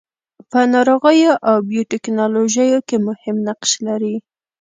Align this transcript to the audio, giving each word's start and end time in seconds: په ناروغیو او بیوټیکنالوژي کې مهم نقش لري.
په 0.51 0.59
ناروغیو 0.73 1.33
او 1.49 1.55
بیوټیکنالوژي 1.69 2.69
کې 2.87 2.97
مهم 3.07 3.35
نقش 3.47 3.71
لري. 3.87 4.15